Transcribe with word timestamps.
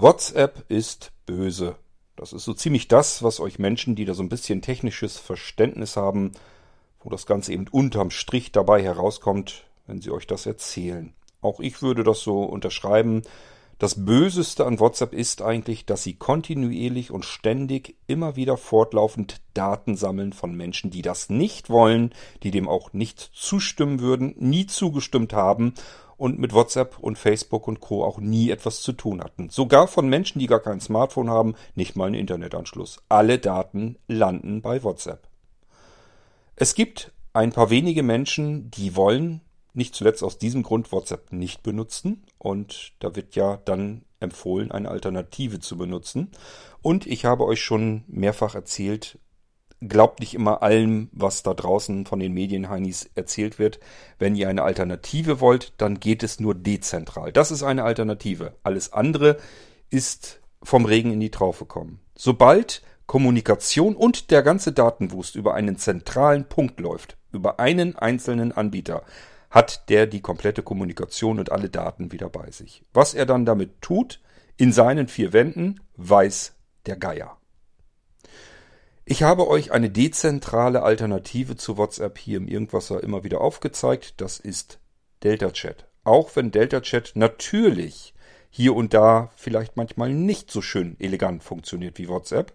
WhatsApp 0.00 0.64
ist 0.68 1.10
böse. 1.26 1.74
Das 2.14 2.32
ist 2.32 2.44
so 2.44 2.54
ziemlich 2.54 2.86
das, 2.86 3.24
was 3.24 3.40
euch 3.40 3.58
Menschen, 3.58 3.96
die 3.96 4.04
da 4.04 4.14
so 4.14 4.22
ein 4.22 4.28
bisschen 4.28 4.62
technisches 4.62 5.16
Verständnis 5.16 5.96
haben, 5.96 6.32
wo 7.00 7.10
das 7.10 7.26
Ganze 7.26 7.52
eben 7.52 7.66
unterm 7.66 8.12
Strich 8.12 8.52
dabei 8.52 8.80
herauskommt, 8.80 9.64
wenn 9.88 10.00
sie 10.00 10.12
euch 10.12 10.28
das 10.28 10.46
erzählen. 10.46 11.14
Auch 11.40 11.58
ich 11.58 11.82
würde 11.82 12.04
das 12.04 12.20
so 12.20 12.44
unterschreiben. 12.44 13.22
Das 13.80 14.04
Böseste 14.04 14.66
an 14.66 14.78
WhatsApp 14.78 15.12
ist 15.12 15.42
eigentlich, 15.42 15.84
dass 15.84 16.04
sie 16.04 16.14
kontinuierlich 16.14 17.10
und 17.10 17.24
ständig 17.24 17.96
immer 18.06 18.36
wieder 18.36 18.56
fortlaufend 18.56 19.40
Daten 19.54 19.96
sammeln 19.96 20.32
von 20.32 20.54
Menschen, 20.54 20.92
die 20.92 21.02
das 21.02 21.28
nicht 21.28 21.70
wollen, 21.70 22.14
die 22.44 22.52
dem 22.52 22.68
auch 22.68 22.92
nicht 22.92 23.18
zustimmen 23.34 23.98
würden, 23.98 24.36
nie 24.38 24.66
zugestimmt 24.66 25.32
haben 25.32 25.74
und 26.18 26.38
mit 26.38 26.52
WhatsApp 26.52 26.98
und 26.98 27.16
Facebook 27.16 27.66
und 27.66 27.80
Co. 27.80 28.04
auch 28.04 28.18
nie 28.18 28.50
etwas 28.50 28.82
zu 28.82 28.92
tun 28.92 29.22
hatten. 29.22 29.48
Sogar 29.48 29.88
von 29.88 30.08
Menschen, 30.08 30.40
die 30.40 30.46
gar 30.46 30.60
kein 30.60 30.80
Smartphone 30.80 31.30
haben, 31.30 31.54
nicht 31.74 31.96
mal 31.96 32.06
einen 32.06 32.16
Internetanschluss. 32.16 32.98
Alle 33.08 33.38
Daten 33.38 33.96
landen 34.08 34.60
bei 34.60 34.82
WhatsApp. 34.82 35.28
Es 36.56 36.74
gibt 36.74 37.12
ein 37.32 37.52
paar 37.52 37.70
wenige 37.70 38.02
Menschen, 38.02 38.70
die 38.70 38.96
wollen 38.96 39.40
nicht 39.74 39.94
zuletzt 39.94 40.24
aus 40.24 40.38
diesem 40.38 40.64
Grund 40.64 40.90
WhatsApp 40.90 41.32
nicht 41.32 41.62
benutzen 41.62 42.24
und 42.36 42.94
da 42.98 43.14
wird 43.14 43.36
ja 43.36 43.58
dann 43.64 44.02
empfohlen, 44.18 44.72
eine 44.72 44.90
Alternative 44.90 45.60
zu 45.60 45.78
benutzen. 45.78 46.32
Und 46.82 47.06
ich 47.06 47.24
habe 47.24 47.44
euch 47.44 47.62
schon 47.62 48.02
mehrfach 48.08 48.56
erzählt, 48.56 49.18
glaubt 49.80 50.20
nicht 50.20 50.34
immer 50.34 50.62
allem, 50.62 51.08
was 51.12 51.42
da 51.42 51.54
draußen 51.54 52.06
von 52.06 52.18
den 52.18 52.32
Medienheinis 52.32 53.10
erzählt 53.14 53.58
wird. 53.58 53.78
Wenn 54.18 54.34
ihr 54.34 54.48
eine 54.48 54.62
Alternative 54.62 55.40
wollt, 55.40 55.72
dann 55.78 56.00
geht 56.00 56.22
es 56.22 56.40
nur 56.40 56.54
dezentral. 56.54 57.32
Das 57.32 57.50
ist 57.50 57.62
eine 57.62 57.84
Alternative. 57.84 58.54
Alles 58.62 58.92
andere 58.92 59.38
ist 59.90 60.40
vom 60.62 60.84
Regen 60.84 61.12
in 61.12 61.20
die 61.20 61.30
Traufe 61.30 61.64
kommen. 61.64 62.00
Sobald 62.14 62.82
Kommunikation 63.06 63.96
und 63.96 64.30
der 64.30 64.42
ganze 64.42 64.72
Datenwust 64.72 65.34
über 65.34 65.54
einen 65.54 65.78
zentralen 65.78 66.48
Punkt 66.48 66.80
läuft, 66.80 67.16
über 67.32 67.58
einen 67.58 67.96
einzelnen 67.96 68.52
Anbieter, 68.52 69.02
hat 69.50 69.88
der 69.88 70.06
die 70.06 70.20
komplette 70.20 70.62
Kommunikation 70.62 71.38
und 71.38 71.50
alle 71.50 71.70
Daten 71.70 72.12
wieder 72.12 72.28
bei 72.28 72.50
sich. 72.50 72.82
Was 72.92 73.14
er 73.14 73.24
dann 73.24 73.46
damit 73.46 73.80
tut, 73.80 74.20
in 74.58 74.72
seinen 74.72 75.08
vier 75.08 75.32
Wänden, 75.32 75.80
weiß 75.96 76.54
der 76.84 76.96
Geier. 76.96 77.37
Ich 79.10 79.22
habe 79.22 79.48
euch 79.48 79.72
eine 79.72 79.88
dezentrale 79.88 80.82
Alternative 80.82 81.56
zu 81.56 81.78
WhatsApp 81.78 82.18
hier 82.18 82.36
im 82.36 82.46
Irgendwasser 82.46 83.02
immer 83.02 83.24
wieder 83.24 83.40
aufgezeigt. 83.40 84.12
Das 84.18 84.38
ist 84.38 84.80
Delta 85.22 85.50
Chat. 85.50 85.86
Auch 86.04 86.36
wenn 86.36 86.50
Delta 86.50 86.82
Chat 86.82 87.12
natürlich 87.14 88.12
hier 88.50 88.76
und 88.76 88.92
da 88.92 89.30
vielleicht 89.34 89.78
manchmal 89.78 90.12
nicht 90.12 90.50
so 90.50 90.60
schön 90.60 90.94
elegant 91.00 91.42
funktioniert 91.42 91.96
wie 91.96 92.06
WhatsApp, 92.06 92.52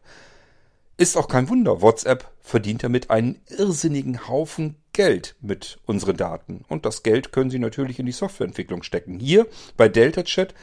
ist 0.95 1.17
auch 1.17 1.27
kein 1.27 1.49
Wunder. 1.49 1.81
WhatsApp 1.81 2.29
verdient 2.39 2.83
damit 2.83 3.09
einen 3.09 3.41
irrsinnigen 3.47 4.27
Haufen 4.27 4.75
Geld 4.93 5.35
mit 5.41 5.79
unseren 5.87 6.17
Daten. 6.17 6.65
Und 6.67 6.85
das 6.85 7.01
Geld 7.01 7.31
können 7.31 7.49
Sie 7.49 7.57
natürlich 7.57 7.97
in 7.97 8.05
die 8.05 8.11
Softwareentwicklung 8.11 8.83
stecken. 8.83 9.19
Hier 9.19 9.47
bei 9.75 9.89
Delta 9.89 10.21
Chat 10.21 10.53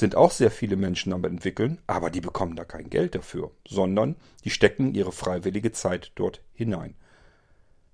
sind 0.00 0.16
auch 0.16 0.32
sehr 0.32 0.50
viele 0.50 0.76
Menschen 0.76 1.12
am 1.12 1.24
entwickeln, 1.24 1.78
aber 1.86 2.10
die 2.10 2.20
bekommen 2.20 2.56
da 2.56 2.64
kein 2.64 2.90
Geld 2.90 3.14
dafür, 3.14 3.52
sondern 3.66 4.16
die 4.44 4.50
stecken 4.50 4.94
ihre 4.94 5.12
freiwillige 5.12 5.72
Zeit 5.72 6.12
dort 6.16 6.42
hinein. 6.52 6.94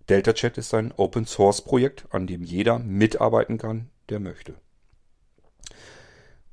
Delta 0.08 0.32
Chat 0.32 0.56
ist 0.56 0.72
ein 0.72 0.92
Open 0.96 1.26
Source 1.26 1.62
Projekt, 1.62 2.06
an 2.10 2.26
dem 2.26 2.42
jeder 2.42 2.78
mitarbeiten 2.78 3.58
kann, 3.58 3.90
der 4.08 4.20
möchte. 4.20 4.54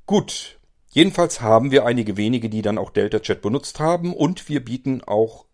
Gut, 0.06 0.58
jedenfalls 0.90 1.40
haben 1.40 1.70
wir 1.70 1.86
einige 1.86 2.16
wenige, 2.16 2.50
die 2.50 2.62
dann 2.62 2.78
auch 2.78 2.90
Delta 2.90 3.20
Chat 3.20 3.40
benutzt 3.40 3.80
haben 3.80 4.12
und 4.12 4.48
wir 4.48 4.64
bieten 4.64 5.02
auch 5.02 5.46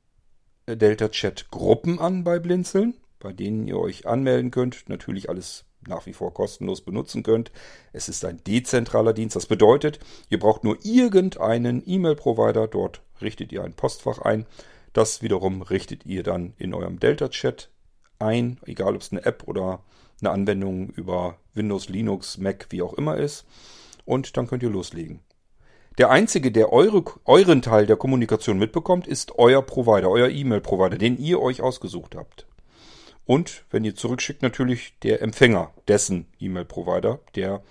Delta 0.66 1.08
Chat 1.10 1.50
Gruppen 1.50 1.98
an 1.98 2.24
bei 2.24 2.38
Blinzeln 2.38 2.94
bei 3.20 3.32
denen 3.32 3.68
ihr 3.68 3.78
euch 3.78 4.06
anmelden 4.06 4.50
könnt. 4.50 4.88
Natürlich 4.88 5.28
alles 5.28 5.64
nach 5.86 6.06
wie 6.06 6.12
vor 6.12 6.34
kostenlos 6.34 6.80
benutzen 6.80 7.22
könnt. 7.22 7.52
Es 7.92 8.08
ist 8.08 8.24
ein 8.24 8.42
dezentraler 8.44 9.12
Dienst. 9.12 9.36
Das 9.36 9.46
bedeutet, 9.46 9.98
ihr 10.28 10.38
braucht 10.38 10.64
nur 10.64 10.78
irgendeinen 10.84 11.82
E-Mail-Provider. 11.84 12.68
Dort 12.68 13.02
richtet 13.20 13.52
ihr 13.52 13.64
ein 13.64 13.74
Postfach 13.74 14.18
ein. 14.18 14.46
Das 14.92 15.22
wiederum 15.22 15.62
richtet 15.62 16.04
ihr 16.06 16.22
dann 16.22 16.54
in 16.58 16.74
eurem 16.74 16.98
Delta-Chat 16.98 17.70
ein, 18.18 18.58
egal 18.66 18.94
ob 18.94 19.00
es 19.00 19.12
eine 19.12 19.24
App 19.24 19.44
oder 19.46 19.80
eine 20.20 20.30
Anwendung 20.30 20.90
über 20.90 21.38
Windows, 21.54 21.88
Linux, 21.88 22.38
Mac, 22.38 22.66
wie 22.70 22.82
auch 22.82 22.94
immer 22.94 23.16
ist. 23.16 23.46
Und 24.04 24.36
dann 24.36 24.46
könnt 24.46 24.62
ihr 24.62 24.70
loslegen. 24.70 25.20
Der 25.98 26.10
einzige, 26.10 26.50
der 26.52 26.72
eure, 26.72 27.04
euren 27.24 27.62
Teil 27.62 27.86
der 27.86 27.96
Kommunikation 27.96 28.58
mitbekommt, 28.58 29.06
ist 29.06 29.38
euer 29.38 29.62
Provider, 29.62 30.08
euer 30.08 30.28
E-Mail-Provider, 30.28 30.98
den 30.98 31.18
ihr 31.18 31.40
euch 31.40 31.60
ausgesucht 31.62 32.14
habt. 32.16 32.46
Und 33.30 33.62
wenn 33.70 33.84
ihr 33.84 33.94
zurückschickt, 33.94 34.42
natürlich 34.42 34.98
der 35.04 35.22
Empfänger 35.22 35.70
dessen 35.86 36.26
E-Mail-Provider, 36.40 37.20
der 37.36 37.62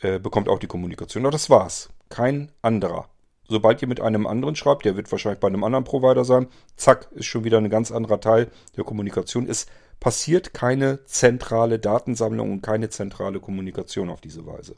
äh, 0.00 0.18
bekommt 0.18 0.48
auch 0.48 0.58
die 0.58 0.66
Kommunikation. 0.66 1.24
Aber 1.24 1.30
das 1.30 1.50
war's. 1.50 1.90
Kein 2.08 2.50
anderer. 2.62 3.08
Sobald 3.46 3.80
ihr 3.80 3.86
mit 3.86 4.00
einem 4.00 4.26
anderen 4.26 4.56
schreibt, 4.56 4.84
der 4.84 4.96
wird 4.96 5.12
wahrscheinlich 5.12 5.38
bei 5.38 5.46
einem 5.46 5.62
anderen 5.62 5.84
Provider 5.84 6.24
sein, 6.24 6.48
zack, 6.74 7.06
ist 7.12 7.26
schon 7.26 7.44
wieder 7.44 7.58
ein 7.58 7.70
ganz 7.70 7.92
anderer 7.92 8.20
Teil 8.20 8.50
der 8.76 8.82
Kommunikation. 8.82 9.48
Es 9.48 9.66
passiert 10.00 10.52
keine 10.52 11.04
zentrale 11.04 11.78
Datensammlung 11.78 12.50
und 12.50 12.62
keine 12.62 12.90
zentrale 12.90 13.38
Kommunikation 13.38 14.10
auf 14.10 14.20
diese 14.20 14.46
Weise. 14.46 14.74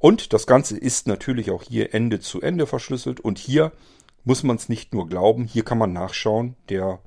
Und 0.00 0.32
das 0.32 0.48
Ganze 0.48 0.76
ist 0.76 1.06
natürlich 1.06 1.52
auch 1.52 1.62
hier 1.62 1.94
Ende 1.94 2.18
zu 2.18 2.40
Ende 2.40 2.66
verschlüsselt 2.66 3.20
und 3.20 3.38
hier 3.38 3.70
muss 4.24 4.42
man 4.42 4.56
es 4.56 4.68
nicht 4.68 4.92
nur 4.92 5.06
glauben, 5.06 5.44
hier 5.44 5.62
kann 5.64 5.78
man 5.78 5.92
nachschauen. 5.92 6.56
Der 6.70 6.98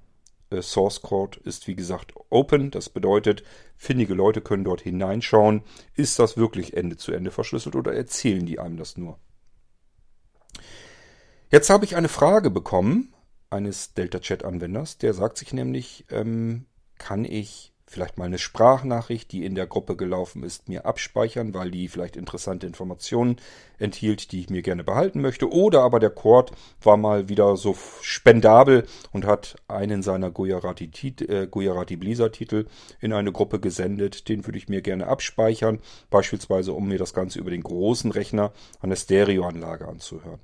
Source 0.62 1.02
Code 1.02 1.40
ist 1.44 1.68
wie 1.68 1.76
gesagt 1.76 2.14
open. 2.30 2.72
Das 2.72 2.90
bedeutet, 2.90 3.44
findige 3.76 4.14
Leute 4.14 4.42
können 4.42 4.64
dort 4.64 4.82
hineinschauen. 4.82 5.64
Ist 5.96 6.20
das 6.20 6.38
wirklich 6.38 6.76
Ende 6.76 6.98
zu 6.98 7.12
Ende 7.12 7.32
verschlüsselt 7.32 7.76
oder 7.76 7.94
erzählen 7.94 8.46
die 8.46 8.60
einem 8.60 8.78
das 8.78 8.98
nur? 8.98 9.20
Jetzt 11.50 11.70
habe 11.70 11.86
ich 11.86 11.96
eine 11.96 12.10
Frage 12.10 12.50
bekommen 12.50 13.14
eines 13.50 13.94
Delta 13.94 14.20
Chat 14.20 14.44
Anwenders. 14.44 14.98
Der 14.98 15.14
sagt 15.14 15.38
sich 15.38 15.54
nämlich, 15.54 16.06
ähm, 16.10 16.66
kann 16.98 17.26
ich 17.26 17.73
vielleicht 17.94 18.18
mal 18.18 18.26
eine 18.26 18.40
Sprachnachricht, 18.40 19.32
die 19.32 19.46
in 19.46 19.56
der 19.56 19.68
Gruppe 19.68 19.96
gelaufen 19.96 20.44
ist, 20.44 20.68
mir 20.68 20.86
abspeichern, 20.86 21.54
weil 21.54 21.72
die 21.72 21.88
vielleicht 21.88 22.18
interessante 22.18 22.68
Informationen 22.68 23.38
enthielt, 23.78 24.32
die 24.32 24.42
ich 24.42 24.50
mir 24.50 24.62
gerne 24.62 24.84
behalten 24.84 25.22
möchte. 25.22 25.52
Oder 25.52 25.82
aber 25.82 26.00
der 26.00 26.10
Cord 26.10 26.52
war 26.82 26.98
mal 26.98 27.30
wieder 27.30 27.56
so 27.56 27.78
spendabel 28.02 28.86
und 29.12 29.26
hat 29.26 29.56
einen 29.68 30.02
seiner 30.02 30.32
Gujarati, 30.32 30.90
äh, 31.28 31.96
Blizzard 31.96 32.34
Titel 32.34 32.66
in 33.00 33.14
eine 33.14 33.32
Gruppe 33.32 33.60
gesendet. 33.60 34.28
Den 34.28 34.46
würde 34.46 34.58
ich 34.58 34.68
mir 34.68 34.82
gerne 34.82 35.08
abspeichern, 35.08 35.80
beispielsweise 36.10 36.74
um 36.74 36.88
mir 36.88 36.98
das 36.98 37.14
Ganze 37.14 37.40
über 37.40 37.52
den 37.52 37.64
großen 37.64 38.12
Rechner 38.12 38.52
an 38.82 38.90
der 38.90 38.98
Stereoanlage 38.98 39.88
anzuhören. 39.88 40.40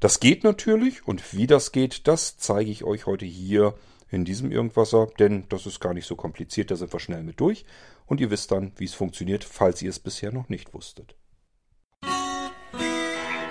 Das 0.00 0.20
geht 0.20 0.44
natürlich 0.44 1.06
und 1.08 1.32
wie 1.32 1.48
das 1.48 1.72
geht, 1.72 2.06
das 2.06 2.38
zeige 2.38 2.70
ich 2.70 2.84
euch 2.84 3.06
heute 3.06 3.26
hier 3.26 3.74
in 4.10 4.24
diesem 4.24 4.50
Irgendwasser, 4.50 5.08
denn 5.18 5.44
das 5.48 5.66
ist 5.66 5.80
gar 5.80 5.94
nicht 5.94 6.06
so 6.06 6.16
kompliziert, 6.16 6.70
da 6.70 6.76
sind 6.76 6.92
wir 6.92 7.00
schnell 7.00 7.22
mit 7.22 7.40
durch 7.40 7.64
und 8.06 8.20
ihr 8.20 8.30
wisst 8.30 8.50
dann, 8.50 8.72
wie 8.76 8.84
es 8.84 8.94
funktioniert, 8.94 9.44
falls 9.44 9.82
ihr 9.82 9.90
es 9.90 9.98
bisher 9.98 10.32
noch 10.32 10.48
nicht 10.48 10.74
wusstet. 10.74 11.14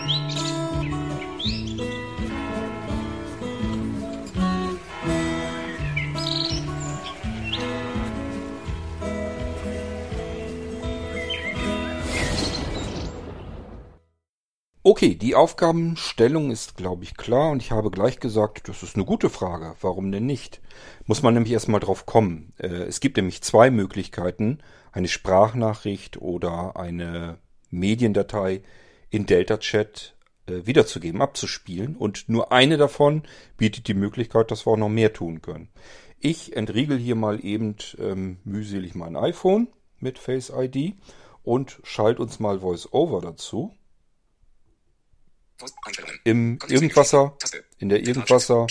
Musik 0.01 0.56
Okay, 14.89 15.15
die 15.15 15.35
Aufgabenstellung 15.35 16.49
ist, 16.49 16.77
glaube 16.77 17.03
ich, 17.03 17.17
klar 17.17 17.51
und 17.51 17.61
ich 17.61 17.71
habe 17.71 17.91
gleich 17.91 18.21
gesagt, 18.21 18.69
das 18.69 18.83
ist 18.83 18.95
eine 18.95 19.03
gute 19.03 19.29
Frage. 19.29 19.75
Warum 19.81 20.13
denn 20.13 20.25
nicht? 20.25 20.61
Muss 21.05 21.21
man 21.21 21.33
nämlich 21.33 21.51
erstmal 21.51 21.81
drauf 21.81 22.05
kommen. 22.05 22.53
Äh, 22.57 22.67
es 22.67 23.01
gibt 23.01 23.17
nämlich 23.17 23.41
zwei 23.41 23.69
Möglichkeiten, 23.69 24.59
eine 24.93 25.09
Sprachnachricht 25.09 26.21
oder 26.21 26.77
eine 26.77 27.37
Mediendatei 27.69 28.63
in 29.09 29.25
Delta 29.25 29.57
Chat 29.57 30.15
äh, 30.45 30.65
wiederzugeben, 30.65 31.21
abzuspielen 31.21 31.97
und 31.97 32.29
nur 32.29 32.53
eine 32.53 32.77
davon 32.77 33.23
bietet 33.57 33.89
die 33.89 33.93
Möglichkeit, 33.93 34.51
dass 34.51 34.65
wir 34.65 34.71
auch 34.71 34.77
noch 34.77 34.87
mehr 34.87 35.11
tun 35.11 35.41
können. 35.41 35.67
Ich 36.21 36.55
entriegel 36.55 36.97
hier 36.97 37.15
mal 37.15 37.43
eben 37.43 37.75
ähm, 37.99 38.37
mühselig 38.45 38.95
mein 38.95 39.17
iPhone 39.17 39.67
mit 39.99 40.17
Face 40.17 40.49
ID 40.49 40.95
und 41.43 41.81
schalte 41.83 42.21
uns 42.21 42.39
mal 42.39 42.61
VoiceOver 42.61 43.19
dazu. 43.19 43.73
Im 46.23 46.59
Irgendwasser, 46.67 47.37
in 47.79 47.89
der 47.89 48.05
Irgendwasser, 48.05 48.67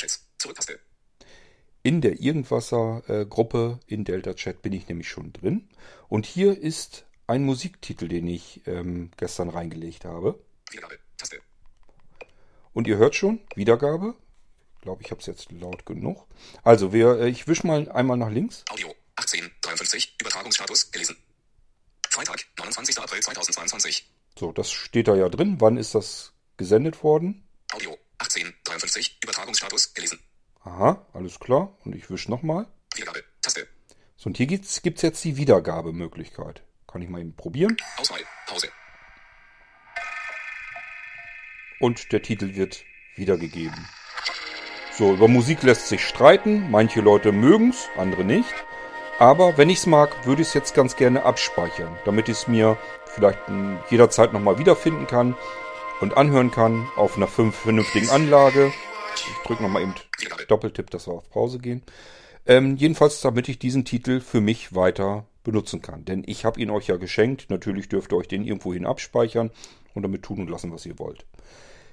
in 1.83 2.01
der 2.01 2.21
Irgendwasser-Gruppe 2.21 3.81
in 3.87 4.05
Delta 4.05 4.35
Chat 4.35 4.63
bin 4.63 4.73
ich 4.73 4.89
nämlich 4.89 5.09
schon 5.09 5.33
drin. 5.33 5.69
Und 6.09 6.27
hier 6.27 6.59
ist 6.59 7.07
ein 7.27 7.45
Musiktitel, 7.45 8.09
den 8.09 8.27
ich 8.27 8.63
ähm, 8.67 9.11
gestern 9.17 9.49
reingelegt 9.49 10.05
habe. 10.05 10.39
Und 12.73 12.87
ihr 12.87 12.99
hört 12.99 13.15
schon, 13.15 13.41
Wiedergabe. 13.55 14.15
Ich 14.77 14.83
glaube, 14.83 15.03
ich 15.03 15.11
habe 15.11 15.21
es 15.21 15.27
jetzt 15.27 15.51
laut 15.51 15.87
genug. 15.87 16.27
Also, 16.63 16.93
wir, 16.93 17.21
äh, 17.21 17.29
ich 17.29 17.49
wische 17.49 17.67
mal 17.67 17.91
einmal 17.91 18.17
nach 18.17 18.31
links. 18.31 18.65
Audio 18.71 18.89
1853 19.17 20.17
Übertragungsstatus 20.21 20.91
gelesen. 20.91 21.17
Freitag, 22.11 22.45
29. 22.59 22.99
April 22.99 23.21
2022. 23.21 24.07
So, 24.39 24.53
das 24.53 24.71
steht 24.71 25.09
da 25.09 25.17
ja 25.17 25.29
drin. 25.29 25.57
Wann 25.59 25.79
ist 25.79 25.95
das 25.95 26.33
gesendet 26.57 27.03
worden? 27.03 27.47
Audio 27.73 27.97
1853 28.19 29.19
Übertragungsstatus 29.23 29.95
gelesen. 29.95 30.19
Aha, 30.65 31.07
alles 31.13 31.39
klar. 31.39 31.77
Und 31.85 31.95
ich 31.95 32.11
wische 32.11 32.31
nochmal. 32.31 32.67
Wiedergabe 32.95 33.25
Taste. 33.43 33.67
So, 34.17 34.29
und 34.29 34.37
hier 34.37 34.47
gibt's 34.47 34.83
gibt's 34.83 35.03
jetzt 35.03 35.23
die 35.25 35.37
Wiedergabemöglichkeit. 35.37 36.63
Kann 36.87 37.03
ich 37.03 37.09
mal 37.09 37.21
eben 37.21 37.37
probieren. 37.37 37.77
Auswahl 37.99 38.21
Pause. 38.47 38.69
Und 41.79 42.13
der 42.13 42.23
Titel 42.23 42.55
wird 42.55 42.85
wiedergegeben. 43.17 43.87
So, 44.93 45.13
über 45.13 45.29
Musik 45.29 45.63
lässt 45.63 45.89
sich 45.89 46.07
streiten. 46.07 46.71
Manche 46.71 47.03
Leute 47.03 47.33
mögen's, 47.33 47.89
andere 47.99 48.25
nicht. 48.25 48.55
Aber 49.19 49.59
wenn 49.59 49.71
ich's 49.71 49.87
mag, 49.87 50.27
würde 50.27 50.43
ich 50.43 50.49
es 50.49 50.55
jetzt 50.55 50.75
ganz 50.75 50.97
gerne 50.97 51.23
abspeichern, 51.23 51.99
damit 52.05 52.29
ich 52.29 52.39
es 52.39 52.49
mir 52.49 52.79
vielleicht 53.07 53.39
jederzeit 53.91 54.33
nochmal 54.33 54.59
wiederfinden 54.59 55.07
kann 55.07 55.37
und 56.01 56.17
anhören 56.17 56.51
kann 56.51 56.89
auf 56.97 57.17
einer 57.17 57.29
fünf- 57.29 57.57
vernünftigen 57.57 58.11
Anlage. 58.11 58.73
Ich 59.15 59.47
drücke 59.47 59.63
nochmal 59.63 59.83
eben 59.83 59.95
Doppeltipp, 60.49 60.91
dass 60.91 61.07
wir 61.09 61.15
auf 61.15 61.31
Pause 61.31 61.59
gehen. 61.59 61.83
Ähm, 62.47 62.77
jedenfalls, 62.77 63.21
damit 63.21 63.49
ich 63.49 63.59
diesen 63.59 63.85
Titel 63.85 64.21
für 64.21 64.41
mich 64.41 64.75
weiter 64.75 65.27
benutzen 65.43 65.83
kann. 65.83 66.05
Denn 66.05 66.23
ich 66.27 66.45
habe 66.45 66.61
ihn 66.61 66.71
euch 66.71 66.87
ja 66.89 66.97
geschenkt. 66.97 67.47
Natürlich 67.51 67.89
dürft 67.89 68.13
ihr 68.13 68.17
euch 68.17 68.29
den 68.29 68.45
irgendwohin 68.45 68.87
abspeichern 68.87 69.51
und 69.95 70.03
damit 70.03 70.23
tun 70.23 70.41
und 70.41 70.51
lassen, 70.51 70.73
was 70.73 70.87
ihr 70.87 70.99
wollt. 70.99 71.25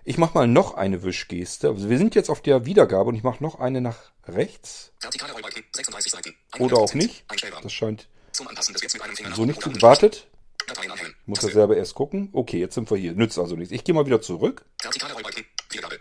Ich 0.03 0.17
mache 0.17 0.33
mal 0.37 0.47
noch 0.47 0.75
eine 0.75 1.01
Wischgeste. 1.03 1.69
Also 1.69 1.89
wir 1.89 1.97
sind 1.97 2.13
jetzt 2.13 2.29
auf 2.29 2.41
der 2.41 2.65
Wiedergabe 2.65 3.09
und 3.09 3.15
ich 3.15 3.23
mache 3.23 3.41
noch 3.41 3.59
eine 3.59 3.79
nach 3.79 4.11
rechts. 4.27 4.91
Vertikale 4.99 5.31
Rollbalken 5.33 5.63
36 5.71 6.11
Seiten. 6.11 6.35
Oder 6.59 6.77
auch 6.77 6.91
100%. 6.91 6.97
nicht. 6.97 7.25
Das 7.63 7.71
scheint 7.73 8.09
so 9.35 9.45
nicht 9.45 9.61
zu. 9.61 9.69
unten. 9.69 9.79
Muss 11.25 11.41
ja 11.41 11.49
selber 11.49 11.77
erst 11.77 11.95
gucken. 11.95 12.29
Okay, 12.33 12.59
jetzt 12.59 12.75
sind 12.75 12.89
wir 12.89 12.97
hier. 12.97 13.13
Nützt 13.13 13.37
also 13.39 13.55
nichts. 13.55 13.71
Ich 13.71 13.83
gehe 13.83 13.95
mal 13.95 14.05
wieder 14.05 14.21
zurück. 14.21 14.65
Wiedergabe. 15.69 15.99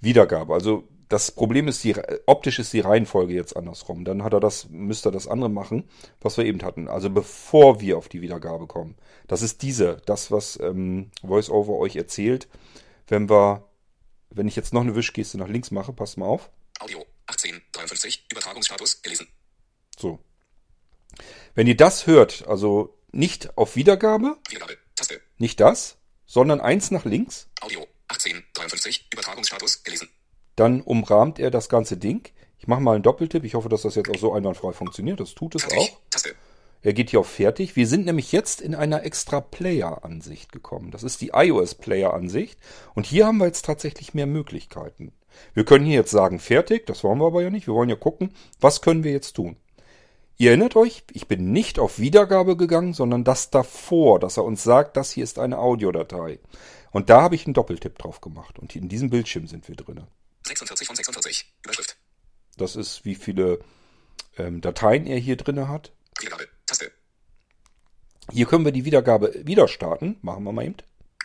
Wiedergabe. 0.00 0.54
Also 0.54 0.88
das 1.08 1.30
Problem 1.30 1.68
ist, 1.68 1.84
die, 1.84 1.94
optisch 2.24 2.58
ist 2.58 2.72
die 2.72 2.80
Reihenfolge 2.80 3.34
jetzt 3.34 3.54
andersrum. 3.54 4.04
Dann 4.04 4.22
hat 4.22 4.32
er 4.32 4.40
das, 4.40 4.70
müsste 4.70 5.10
er 5.10 5.12
das 5.12 5.28
andere 5.28 5.50
machen, 5.50 5.88
was 6.22 6.38
wir 6.38 6.46
eben 6.46 6.62
hatten. 6.62 6.88
Also 6.88 7.10
bevor 7.10 7.80
wir 7.80 7.98
auf 7.98 8.08
die 8.08 8.22
Wiedergabe 8.22 8.66
kommen. 8.66 8.96
Das 9.28 9.42
ist 9.42 9.60
diese, 9.60 10.00
das, 10.06 10.30
was 10.30 10.58
ähm, 10.58 11.10
VoiceOver 11.22 11.76
euch 11.76 11.96
erzählt. 11.96 12.48
Wenn 13.08 13.28
wir, 13.28 13.68
wenn 14.30 14.48
ich 14.48 14.56
jetzt 14.56 14.72
noch 14.72 14.80
eine 14.80 14.94
Wischgeste 14.94 15.36
nach 15.36 15.48
links 15.48 15.70
mache, 15.70 15.92
passt 15.92 16.16
mal 16.16 16.26
auf. 16.26 16.50
Audio 16.80 17.04
1853 17.26 18.26
Übertragungsstatus 18.32 19.02
gelesen. 19.02 19.28
So. 19.98 20.18
Wenn 21.54 21.66
ihr 21.66 21.76
das 21.76 22.06
hört, 22.06 22.48
also 22.48 22.96
nicht 23.12 23.56
auf 23.56 23.76
Wiedergabe, 23.76 24.38
Wiedergabe. 24.48 24.78
Taste. 24.96 25.20
nicht 25.38 25.60
das, 25.60 25.98
sondern 26.26 26.60
eins 26.60 26.90
nach 26.90 27.04
links, 27.04 27.48
Audio 27.60 27.86
1853 28.08 29.08
Übertragungsstatus 29.12 29.84
gelesen. 29.84 30.08
dann 30.56 30.80
umrahmt 30.82 31.38
er 31.38 31.50
das 31.50 31.68
ganze 31.68 31.96
Ding. 31.96 32.28
Ich 32.58 32.68
mache 32.68 32.80
mal 32.80 32.94
einen 32.94 33.02
Doppeltipp. 33.02 33.44
Ich 33.44 33.54
hoffe, 33.54 33.68
dass 33.68 33.82
das 33.82 33.96
jetzt 33.96 34.08
auch 34.10 34.18
so 34.18 34.32
einwandfrei 34.32 34.72
funktioniert. 34.72 35.18
Das 35.18 35.34
tut 35.34 35.54
es 35.56 35.62
Fertig. 35.62 35.78
auch. 35.78 36.00
Taste. 36.10 36.34
Er 36.80 36.92
geht 36.92 37.10
hier 37.10 37.20
auf 37.20 37.28
Fertig. 37.28 37.76
Wir 37.76 37.86
sind 37.86 38.06
nämlich 38.06 38.32
jetzt 38.32 38.60
in 38.60 38.74
einer 38.74 39.04
extra 39.04 39.40
Player-Ansicht 39.40 40.52
gekommen. 40.52 40.90
Das 40.90 41.02
ist 41.02 41.20
die 41.20 41.30
iOS-Player-Ansicht. 41.34 42.58
Und 42.94 43.06
hier 43.06 43.26
haben 43.26 43.38
wir 43.38 43.46
jetzt 43.46 43.64
tatsächlich 43.64 44.14
mehr 44.14 44.26
Möglichkeiten. 44.26 45.12
Wir 45.54 45.64
können 45.64 45.84
hier 45.84 45.94
jetzt 45.94 46.10
sagen 46.10 46.38
Fertig. 46.38 46.86
Das 46.86 47.02
wollen 47.04 47.18
wir 47.18 47.26
aber 47.26 47.42
ja 47.42 47.50
nicht. 47.50 47.66
Wir 47.66 47.74
wollen 47.74 47.88
ja 47.88 47.96
gucken, 47.96 48.34
was 48.60 48.80
können 48.80 49.04
wir 49.04 49.12
jetzt 49.12 49.34
tun. 49.34 49.56
Ihr 50.42 50.48
erinnert 50.48 50.74
euch, 50.74 51.04
ich 51.12 51.28
bin 51.28 51.52
nicht 51.52 51.78
auf 51.78 52.00
Wiedergabe 52.00 52.56
gegangen, 52.56 52.94
sondern 52.94 53.22
das 53.22 53.50
davor, 53.50 54.18
dass 54.18 54.38
er 54.38 54.42
uns 54.42 54.64
sagt, 54.64 54.96
das 54.96 55.12
hier 55.12 55.22
ist 55.22 55.38
eine 55.38 55.58
Audiodatei. 55.58 56.40
Und 56.90 57.10
da 57.10 57.22
habe 57.22 57.36
ich 57.36 57.46
einen 57.46 57.54
Doppeltipp 57.54 57.96
drauf 57.96 58.20
gemacht. 58.20 58.58
Und 58.58 58.74
in 58.74 58.88
diesem 58.88 59.08
Bildschirm 59.08 59.46
sind 59.46 59.68
wir 59.68 59.76
drinne. 59.76 60.08
46 60.44 60.88
von 60.88 60.96
46. 60.96 61.54
Überschrift. 61.64 61.96
Das 62.56 62.74
ist, 62.74 63.04
wie 63.04 63.14
viele 63.14 63.60
ähm, 64.36 64.60
Dateien 64.60 65.06
er 65.06 65.20
hier 65.20 65.36
drinne 65.36 65.68
hat. 65.68 65.92
Wiedergabe. 66.18 66.48
Taste. 66.66 66.90
Hier 68.32 68.46
können 68.46 68.64
wir 68.64 68.72
die 68.72 68.84
Wiedergabe 68.84 69.46
wieder 69.46 69.68
starten. 69.68 70.18
Machen 70.22 70.42
wir 70.42 70.50
mal 70.50 70.64
eben. 70.64 70.74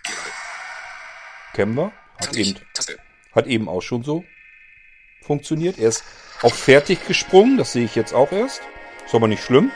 Wiedergabe. 0.06 0.30
Kennen 1.56 1.74
wir. 1.74 1.92
Hat 2.20 2.36
eben, 2.36 2.56
Taste. 2.76 3.00
hat 3.32 3.48
eben 3.48 3.68
auch 3.68 3.82
schon 3.82 4.04
so 4.04 4.24
funktioniert. 5.24 5.80
Er 5.80 5.90
ist 5.90 6.04
auf 6.44 6.54
fertig 6.54 7.08
gesprungen. 7.08 7.58
Das 7.58 7.74
sehe 7.74 7.86
ich 7.86 7.96
jetzt 7.96 8.14
auch 8.14 8.32
erst. 8.32 8.62
Ist 9.08 9.16
aber 9.16 9.30
nicht 9.30 9.42
schlimm. 9.42 9.72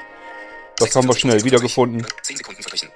Das 0.75 0.93
haben 0.93 1.07
wir 1.07 1.13
46 1.13 1.21
schnell 1.21 1.39
von 1.39 1.39
46. 1.39 1.45
wiedergefunden. 1.45 2.07
10 2.23 2.35
Sekunden 2.37 2.61
verstrichen. 2.61 2.89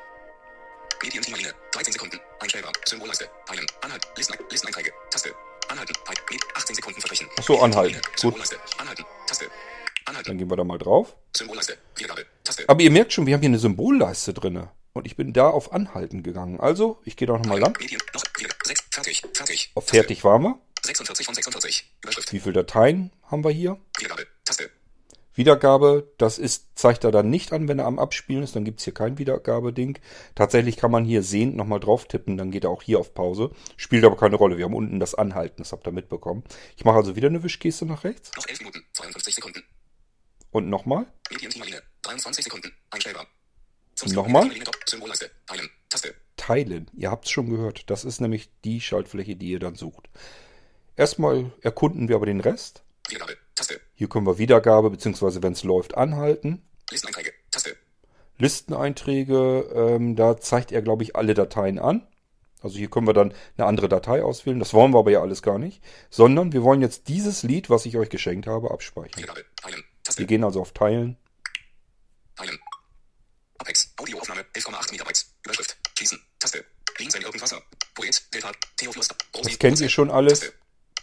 Medienteamline. 1.01 1.53
13 1.71 1.93
Sekunden. 1.93 2.19
Einstellbar. 2.41 2.73
Symbolleiste. 2.83 3.29
Teilen. 3.45 3.65
Anhalten. 3.81 4.07
Listen, 4.17 4.35
Listeneinträge. 4.49 4.91
Taste. 5.11 5.33
Anhalten. 5.69 5.95
Med. 6.29 6.41
18 6.55 6.75
Sekunden 6.75 6.99
verstrichen. 6.99 7.29
Ach 7.39 7.43
so, 7.43 7.61
anhalten. 7.61 8.01
Gut. 8.21 8.35
Anhalten. 8.77 9.05
Taste. 9.27 9.45
Dann 9.45 9.53
Anhalten. 10.07 10.37
gehen 10.37 10.49
wir 10.49 10.57
da 10.57 10.65
mal 10.65 10.77
drauf. 10.77 11.15
Symbolleiste. 11.37 11.77
Wiedergabe. 11.95 12.25
Taste. 12.43 12.65
Aber 12.67 12.81
ihr 12.81 12.91
merkt 12.91 13.13
schon, 13.13 13.25
wir 13.27 13.33
haben 13.33 13.41
hier 13.41 13.49
eine 13.49 13.59
Symbolleiste 13.59 14.33
drinne. 14.33 14.71
Und 14.91 15.07
ich 15.07 15.15
bin 15.15 15.31
da 15.31 15.47
auf 15.49 15.71
Anhalten 15.71 16.21
gegangen. 16.21 16.59
Also, 16.59 16.99
ich 17.05 17.15
gehe 17.15 17.29
da 17.29 17.37
nochmal 17.37 17.59
lang. 17.59 17.77
Medien. 17.79 18.01
Noch. 18.13 18.23
6. 18.65 18.83
Fertig. 18.91 19.23
Fertig. 19.33 19.71
Auf 19.73 19.87
fertig 19.87 20.23
waren 20.25 20.41
wir. 20.43 20.59
46 20.83 21.25
von 21.25 21.35
46. 21.35 21.93
Überschrift. 22.03 22.33
Wie 22.33 22.39
viele 22.39 22.53
Dateien 22.53 23.11
haben 23.31 23.43
wir 23.43 23.51
hier? 23.51 23.79
Wiedergabe. 23.97 24.14
Wiedergabe, 25.35 26.11
das 26.17 26.37
ist, 26.37 26.67
zeigt 26.75 27.03
er 27.03 27.11
dann 27.11 27.29
nicht 27.29 27.51
an, 27.53 27.67
wenn 27.67 27.79
er 27.79 27.85
am 27.85 27.99
Abspielen 27.99 28.43
ist, 28.43 28.55
dann 28.55 28.63
gibt's 28.63 28.83
hier 28.83 28.93
kein 28.93 29.17
Wiedergabeding. 29.17 29.99
Tatsächlich 30.33 30.77
kann 30.77 30.91
man 30.91 31.05
hier 31.05 31.23
sehend 31.23 31.55
nochmal 31.55 31.79
drauf 31.79 32.05
tippen, 32.07 32.37
dann 32.37 32.51
geht 32.51 32.63
er 32.63 32.69
auch 32.69 32.81
hier 32.81 32.99
auf 32.99 33.13
Pause. 33.13 33.51
Spielt 33.77 34.05
aber 34.05 34.17
keine 34.17 34.37
Rolle, 34.37 34.57
wir 34.57 34.65
haben 34.65 34.73
unten 34.73 34.99
das 34.99 35.15
Anhalten, 35.15 35.57
das 35.61 35.71
habt 35.71 35.87
ihr 35.87 35.91
mitbekommen. 35.91 36.43
Ich 36.77 36.85
mache 36.85 36.97
also 36.97 37.15
wieder 37.15 37.27
eine 37.27 37.43
Wischgeste 37.43 37.85
nach 37.85 38.03
rechts 38.03 38.31
Noch 38.35 38.47
11 38.47 38.59
Minuten. 38.59 38.83
52 38.93 39.35
Sekunden. 39.35 39.63
und 40.51 40.69
nochmal. 40.69 41.05
Medienteamline. 41.31 41.81
23 42.03 42.43
Sekunden. 42.45 42.71
Einstellbar. 42.91 43.27
Zum 43.95 44.11
Nochmal? 44.11 44.49
Symbolleiste. 44.87 45.31
Teilen. 45.47 45.69
Taste. 45.89 46.15
Teilen, 46.37 46.91
ihr 46.93 47.11
habt's 47.11 47.29
schon 47.31 47.49
gehört, 47.49 47.89
das 47.89 48.03
ist 48.03 48.19
nämlich 48.19 48.49
die 48.63 48.81
Schaltfläche, 48.81 49.35
die 49.35 49.49
ihr 49.49 49.59
dann 49.59 49.75
sucht. 49.75 50.09
Erstmal 50.97 51.51
erkunden 51.61 52.07
wir 52.07 52.17
aber 52.17 52.25
den 52.25 52.41
Rest. 52.41 52.83
Wiedergabe. 53.09 53.37
Hier 53.95 54.09
können 54.09 54.27
wir 54.27 54.37
Wiedergabe, 54.37 54.89
beziehungsweise 54.89 55.41
wenn 55.41 55.53
es 55.53 55.63
läuft, 55.63 55.97
anhalten. 55.97 56.61
Listeneinträge. 56.91 57.31
Taste. 57.49 57.75
Listeneinträge, 58.37 59.69
ähm, 59.73 60.15
da 60.15 60.37
zeigt 60.37 60.71
er, 60.71 60.81
glaube 60.81 61.03
ich, 61.03 61.15
alle 61.15 61.33
Dateien 61.33 61.79
an. 61.79 62.05
Also 62.61 62.77
hier 62.77 62.89
können 62.89 63.07
wir 63.07 63.13
dann 63.13 63.33
eine 63.57 63.67
andere 63.67 63.87
Datei 63.87 64.23
auswählen. 64.23 64.59
Das 64.59 64.73
wollen 64.73 64.93
wir 64.93 64.99
aber 64.99 65.11
ja 65.11 65.21
alles 65.21 65.41
gar 65.41 65.59
nicht. 65.59 65.81
Sondern 66.09 66.51
wir 66.51 66.63
wollen 66.63 66.81
jetzt 66.81 67.07
dieses 67.07 67.43
Lied, 67.43 67.69
was 67.69 67.85
ich 67.85 67.95
euch 67.95 68.09
geschenkt 68.09 68.47
habe, 68.47 68.71
abspeichern. 68.71 69.15
Wiedergabe. 69.15 69.45
Teilen. 69.55 69.77
Wir 69.77 70.03
Taste. 70.03 70.25
gehen 70.25 70.43
also 70.43 70.61
auf 70.61 70.71
Teilen. 70.73 71.15
Teilen. 72.35 72.59
Apex. 73.59 73.93
Audioaufnahme. 73.97 74.41
11,8 74.55 74.91
Megabytes. 74.91 75.33
Überschrift. 75.45 75.77
Schließen. 75.95 76.19
Taste. 76.39 76.65
Links 76.97 77.15
in 77.15 77.21
Irgendwasser. 77.21 77.61
Poet. 77.93 78.33
Delta. 78.33 78.51
Theophilus. 78.77 79.09
Rosi. 79.37 79.49
Das 79.49 79.59
kennt 79.59 79.79
ihr 79.79 79.89
schon 79.89 80.09
alles. 80.09 80.51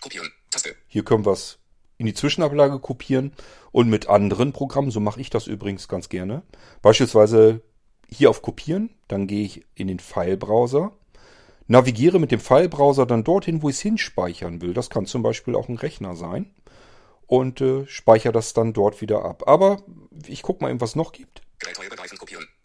Kopieren. 0.01 0.31
Taste. 0.51 0.75
Hier 0.89 1.05
können 1.05 1.25
wir 1.25 1.33
es 1.33 1.59
in 2.03 2.07
die 2.07 2.15
Zwischenablage 2.15 2.81
kopieren 2.81 3.33
und 3.71 3.89
mit 3.89 4.09
anderen 4.09 4.53
Programmen, 4.53 4.91
so 4.91 4.99
mache 4.99 5.21
ich 5.21 5.31
das 5.31 5.47
übrigens 5.47 5.87
ganz 5.87 6.09
gerne. 6.09 6.43
Beispielsweise 6.83 7.63
hier 8.09 8.29
auf 8.29 8.43
Kopieren, 8.43 8.91
dann 9.07 9.29
gehe 9.29 9.45
ich 9.45 9.65
in 9.77 9.87
den 9.87 10.01
File-Browser, 10.01 10.91
navigiere 11.69 12.19
mit 12.19 12.33
dem 12.33 12.41
File-Browser 12.41 13.07
dann 13.07 13.23
dorthin, 13.23 13.63
wo 13.63 13.69
ich 13.69 13.77
es 13.77 13.83
hinspeichern 13.83 14.61
will. 14.61 14.75
Das 14.75 14.91
kann 14.91 15.07
zum 15.07 15.23
Beispiel 15.23 15.55
auch 15.55 15.69
ein 15.69 15.77
Rechner 15.77 16.17
sein 16.17 16.53
und 17.29 17.61
äh, 17.61 17.87
speichere 17.87 18.33
das 18.33 18.53
dann 18.53 18.73
dort 18.73 19.01
wieder 19.01 19.25
ab. 19.25 19.45
Aber 19.47 19.81
ich 20.27 20.43
gucke 20.43 20.65
mal 20.65 20.71
eben, 20.71 20.81
was 20.81 20.97
noch 20.97 21.13
gibt. 21.13 21.41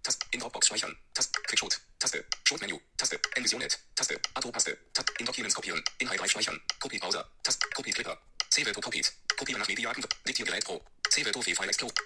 Taste. 0.03 0.25
In 0.31 0.39
Dropbox 0.39 0.67
speichern. 0.67 0.97
Taste. 1.13 1.39
Quickshot. 1.47 1.79
Taste. 1.99 2.25
Shot-Menü. 2.47 2.79
Taste. 2.97 3.19
Envisionet. 3.35 3.77
Taste. 3.93 4.19
Ato-Paste. 4.33 4.77
Taste. 4.93 5.13
In 5.19 5.25
Documents 5.27 5.53
kopieren. 5.53 5.83
Speichern. 6.25 6.59
Copy 6.79 6.97
Browser. 6.97 7.25
Taste. 7.43 7.67
Copy 7.75 7.91
Clipper. 7.91 8.17
C-Will 8.49 8.73
to 8.73 8.81
Copied. 8.81 9.11
Kopieren 9.37 9.61
nach 9.61 9.67
Mediaten. 9.67 10.03
Diktiergerät 10.27 10.65
Pro. 10.65 10.81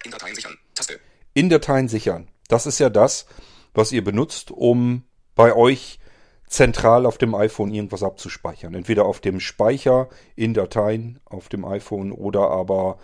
In 0.03 0.11
Dateien 0.11 0.35
sichern. 0.35 0.57
Taste. 0.75 0.99
in 1.33 1.49
Dateien 1.49 1.87
sichern. 1.87 2.27
Das 2.47 2.65
ist 2.65 2.79
ja 2.79 2.89
das, 2.89 3.25
was 3.73 3.91
ihr 3.91 4.03
benutzt, 4.03 4.51
um 4.51 5.03
bei 5.35 5.55
euch 5.55 5.99
zentral 6.47 7.05
auf 7.05 7.17
dem 7.17 7.33
iPhone 7.33 7.73
irgendwas 7.73 8.03
abzuspeichern. 8.03 8.73
Entweder 8.73 9.05
auf 9.05 9.21
dem 9.21 9.39
Speicher 9.39 10.09
in 10.35 10.53
Dateien 10.53 11.19
auf 11.25 11.47
dem 11.47 11.65
iPhone 11.65 12.11
oder 12.11 12.49
aber 12.49 12.99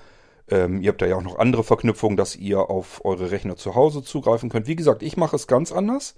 ähm, 0.50 0.82
ihr 0.82 0.90
habt 0.90 1.02
da 1.02 1.06
ja 1.06 1.16
auch 1.16 1.24
noch 1.24 1.40
andere 1.40 1.64
Verknüpfungen, 1.64 2.18
dass 2.18 2.36
ihr 2.36 2.70
auf 2.70 3.04
eure 3.06 3.32
Rechner 3.32 3.56
zu 3.56 3.76
Hause 3.76 4.04
zugreifen 4.04 4.50
könnt. 4.50 4.68
Wie 4.68 4.76
gesagt, 4.76 5.02
ich 5.02 5.18
mache 5.18 5.36
es 5.36 5.48
ganz 5.48 5.72
anders. 5.72 6.16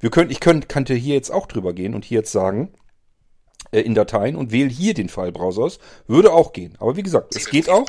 Wir 0.00 0.10
können, 0.10 0.30
ich 0.30 0.40
könnt, 0.40 0.68
könnte 0.68 0.94
hier 0.94 1.14
jetzt 1.14 1.30
auch 1.30 1.46
drüber 1.46 1.72
gehen 1.72 1.94
und 1.94 2.04
hier 2.04 2.18
jetzt 2.18 2.32
sagen, 2.32 2.72
äh, 3.72 3.80
in 3.80 3.94
Dateien 3.94 4.36
und 4.36 4.52
wähle 4.52 4.68
hier 4.68 4.94
den 4.94 5.08
Filebrowser 5.08 5.62
aus. 5.62 5.78
Würde 6.06 6.32
auch 6.32 6.52
gehen. 6.52 6.76
Aber 6.78 6.96
wie 6.96 7.02
gesagt, 7.02 7.34
es 7.34 7.46
geht 7.46 7.68
auch. 7.68 7.86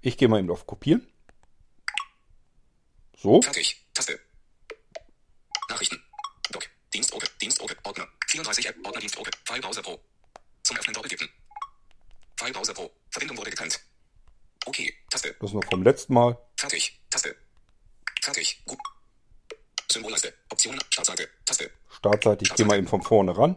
Ich 0.00 0.16
gehe 0.16 0.28
mal 0.28 0.40
eben 0.40 0.50
auf 0.50 0.66
Kopieren. 0.66 1.06
So. 3.16 3.40
fertig, 3.40 3.86
Taste. 3.94 4.18
Nachrichten, 5.68 6.02
Doc, 6.50 6.68
Dienstdrucke, 6.92 7.26
Dienstdrucke, 7.40 7.76
Ordner, 7.84 8.08
34 8.26 8.66
App, 8.66 8.76
Ordner 8.84 9.00
Dienstdrucke, 9.00 9.30
Filebrowser 9.44 9.82
Pro. 9.82 10.00
Zum 10.64 10.76
Öffnen 10.76 10.94
doppeltippen. 10.94 11.28
Filebrowser 12.36 12.74
Pro, 12.74 12.90
Verbindung 13.10 13.38
wurde 13.38 13.50
getrennt. 13.50 13.80
Okay, 14.66 14.92
Taste, 15.08 15.36
Das 15.40 15.52
noch 15.52 15.64
vom 15.64 15.84
letzten 15.84 16.14
Mal. 16.14 16.36
Fertig, 16.62 17.00
Taste. 17.10 17.34
Fertig, 18.22 18.62
gut. 18.64 18.78
Symbolleiste, 19.90 20.32
Option, 20.48 20.78
Startseite, 20.90 21.28
Taste, 21.44 21.70
Startseite. 21.90 22.44
Ich 22.44 22.54
gehe 22.54 22.64
mal 22.64 22.78
eben 22.78 22.86
von 22.86 23.02
vorne 23.02 23.36
ran 23.36 23.56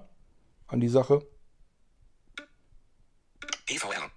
an 0.68 0.80
die 0.80 0.90
Sache. 0.90 1.26
PVR, 3.68 4.12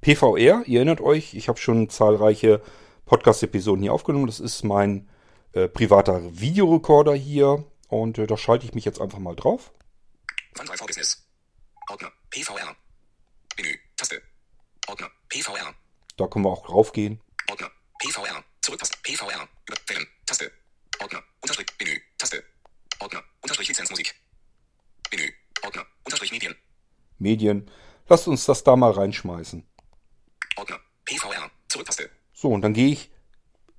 PVR, 0.00 0.62
ihr 0.66 0.78
erinnert 0.78 1.00
euch, 1.00 1.34
ich 1.34 1.48
habe 1.48 1.58
schon 1.58 1.90
zahlreiche 1.90 2.62
Podcast-Episoden 3.04 3.82
hier 3.82 3.92
aufgenommen. 3.92 4.26
Das 4.26 4.38
ist 4.38 4.62
mein 4.62 5.08
äh, 5.52 5.66
privater 5.68 6.22
Videorekorder 6.40 7.14
hier. 7.14 7.64
Und 7.88 8.18
äh, 8.18 8.28
da 8.28 8.36
schalte 8.36 8.64
ich 8.64 8.74
mich 8.74 8.84
jetzt 8.84 9.00
einfach 9.00 9.18
mal 9.18 9.34
drauf. 9.34 9.72
OneDrive 10.56 10.86
Business. 10.86 11.26
Ordner, 11.88 12.12
PVR. 12.30 12.76
Menü, 13.56 13.76
Taste. 13.96 14.22
Ordner, 14.86 15.10
PVR. 15.28 15.74
Da 16.16 16.26
können 16.28 16.44
wir 16.44 16.50
auch 16.50 16.64
draufgehen. 16.64 17.20
PVR. 18.00 18.42
Zurücktaste, 18.62 18.96
PVR. 19.02 19.46
Überwählen, 19.68 20.06
Taste. 20.24 20.50
Ordner, 21.00 21.22
Unterstrich, 21.42 21.66
Menü, 21.78 22.00
Taste. 22.16 22.42
Ordner, 22.98 23.22
Unterstrich 23.42 23.68
Lizenzmusik. 23.68 24.14
Menü, 25.12 25.30
Ordner, 25.62 25.86
Unterstrich 26.04 26.32
Medien. 26.32 26.54
Medien. 27.18 27.70
Lasst 28.08 28.26
uns 28.26 28.46
das 28.46 28.64
da 28.64 28.74
mal 28.74 28.90
reinschmeißen. 28.90 29.66
Ordner, 30.56 30.80
PVR. 31.04 31.50
Zurücktaste. 31.68 32.10
So, 32.32 32.48
und 32.48 32.62
dann 32.62 32.72
gehe 32.72 32.88
ich. 32.88 33.10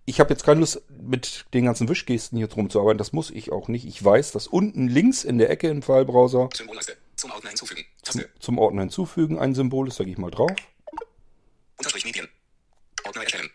Ich 0.05 0.19
habe 0.19 0.29
jetzt 0.29 0.43
keine 0.43 0.59
Lust, 0.59 0.83
mit 0.89 1.45
den 1.53 1.65
ganzen 1.65 1.87
Wischgesten 1.89 2.37
hier 2.37 2.47
drum 2.47 2.69
zu 2.69 2.79
arbeiten. 2.79 2.97
Das 2.97 3.13
muss 3.13 3.31
ich 3.31 3.51
auch 3.51 3.67
nicht. 3.69 3.85
Ich 3.85 4.03
weiß, 4.03 4.31
dass 4.31 4.47
unten 4.47 4.87
links 4.87 5.23
in 5.23 5.39
der 5.39 5.49
Ecke 5.49 5.67
im 5.69 5.81
Filebrowser 5.81 6.49
Symbolleiste. 6.53 6.97
Zum 7.15 7.31
Ordner 7.31 7.49
hinzufügen. 7.49 7.85
Taste. 8.03 8.29
zum 8.39 8.59
Ordner 8.59 8.81
hinzufügen 8.81 9.39
ein 9.39 9.55
Symbol 9.55 9.87
ist. 9.87 9.99
Da 9.99 10.03
gehe 10.03 10.13
ich 10.13 10.19
mal 10.19 10.31
drauf. 10.31 10.51
Unterstrich 11.77 12.05
Medien. 12.05 12.27
Ordner 13.03 13.23
erstellen. 13.23 13.49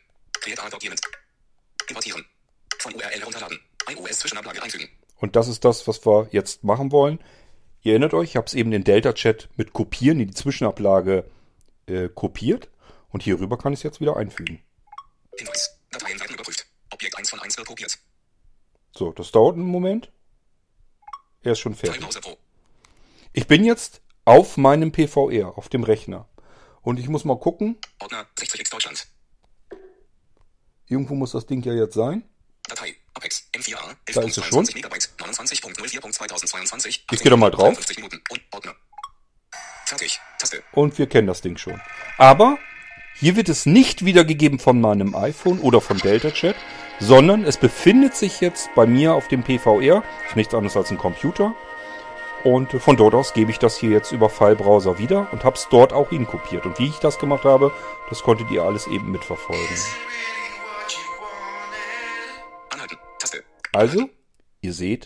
Create 0.66 0.74
a 0.74 0.78
Document. 0.78 1.00
Importieren. 1.88 2.24
Von 2.78 2.94
URL 2.94 3.20
herunterladen. 3.20 3.60
iOS 3.88 4.18
Zwischenablage 4.18 4.62
einfügen. 4.62 4.88
Und 5.18 5.36
das 5.36 5.48
ist 5.48 5.64
das, 5.64 5.86
was 5.86 6.04
wir 6.04 6.28
jetzt 6.32 6.64
machen 6.64 6.92
wollen. 6.92 7.20
Ihr 7.82 7.92
erinnert 7.92 8.14
euch, 8.14 8.30
ich 8.30 8.36
habe 8.36 8.46
es 8.46 8.54
eben 8.54 8.70
den 8.70 8.84
Delta-Chat 8.84 9.48
mit 9.56 9.72
Kopieren 9.72 10.20
in 10.20 10.28
die 10.28 10.34
Zwischenablage 10.34 11.24
äh, 11.86 12.08
kopiert. 12.08 12.68
Und 13.10 13.22
hierüber 13.22 13.56
kann 13.56 13.72
ich 13.72 13.80
es 13.80 13.82
jetzt 13.84 14.00
wieder 14.00 14.16
einfügen. 14.16 14.62
Hinweis. 15.38 15.78
Dateien 15.90 16.18
werden 16.20 16.34
überprüft. 16.34 16.66
Objekt 16.90 17.16
1 17.16 17.30
von 17.30 17.40
1 17.40 17.56
wird 17.56 17.68
kopiert. 17.68 17.98
So, 18.94 19.12
das 19.12 19.30
dauert 19.30 19.54
einen 19.54 19.66
Moment. 19.66 20.10
Er 21.42 21.52
ist 21.52 21.60
schon 21.60 21.74
fertig. 21.74 22.04
Ich 23.32 23.46
bin 23.46 23.64
jetzt 23.64 24.00
auf 24.24 24.56
meinem 24.56 24.90
PVR, 24.90 25.56
auf 25.56 25.68
dem 25.68 25.84
Rechner. 25.84 26.28
Und 26.82 26.98
ich 26.98 27.08
muss 27.08 27.24
mal 27.24 27.38
gucken. 27.38 27.78
Ordner 28.00 28.26
60x 28.36 28.70
Deutschland. 28.70 29.06
Irgendwo 30.88 31.14
muss 31.14 31.32
das 31.32 31.46
Ding 31.46 31.62
ja 31.62 31.72
jetzt 31.72 31.94
sein. 31.94 32.22
Datei 32.68 32.96
Apex 33.14 33.48
M4A 33.54 33.96
Da 34.12 34.22
ist 34.22 34.38
es 34.38 34.44
schon. 34.44 34.64
11.22 34.64 34.74
Megabyte 34.74 35.10
29.04.2022. 35.18 37.00
Ich 37.10 37.20
geh 37.20 37.28
doch 37.28 37.36
mal 37.36 37.50
drauf. 37.50 37.74
53 37.74 37.96
Minuten 37.98 38.22
und 38.30 38.40
Ordner. 38.52 38.74
Fertig. 39.86 40.20
Taste. 40.38 40.62
Und 40.72 40.98
wir 40.98 41.06
kennen 41.06 41.26
das 41.26 41.40
Ding 41.40 41.56
schon. 41.56 41.80
Aber 42.18 42.58
hier 43.14 43.36
wird 43.36 43.48
es 43.48 43.66
nicht 43.66 44.04
wiedergegeben 44.04 44.58
von 44.58 44.80
meinem 44.80 45.14
iPhone 45.14 45.60
oder 45.60 45.80
von 45.80 45.98
Delta 45.98 46.30
Chat, 46.30 46.56
sondern 47.00 47.44
es 47.44 47.56
befindet 47.56 48.14
sich 48.14 48.40
jetzt 48.40 48.68
bei 48.74 48.86
mir 48.86 49.14
auf 49.14 49.28
dem 49.28 49.42
PVR. 49.42 50.02
Ist 50.28 50.36
nichts 50.36 50.54
anderes 50.54 50.76
als 50.76 50.90
ein 50.90 50.98
Computer. 50.98 51.54
Und 52.44 52.70
von 52.70 52.96
dort 52.96 53.14
aus 53.14 53.32
gebe 53.32 53.50
ich 53.50 53.58
das 53.58 53.76
hier 53.76 53.90
jetzt 53.90 54.12
über 54.12 54.28
Filebrowser 54.28 54.98
wieder 54.98 55.32
und 55.32 55.44
habe 55.44 55.56
es 55.56 55.66
dort 55.70 55.92
auch 55.92 56.10
hinkopiert. 56.10 56.66
Und 56.66 56.78
wie 56.78 56.86
ich 56.86 56.98
das 56.98 57.18
gemacht 57.18 57.44
habe, 57.44 57.72
das 58.08 58.22
konntet 58.22 58.50
ihr 58.50 58.62
alles 58.62 58.86
eben 58.86 59.10
mitverfolgen. 59.10 59.76
Also, 63.76 64.08
ihr 64.62 64.72
seht, 64.72 65.04